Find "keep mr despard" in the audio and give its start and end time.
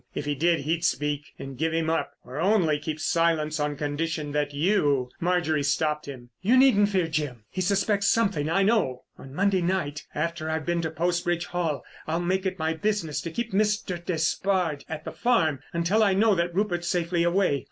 13.29-14.83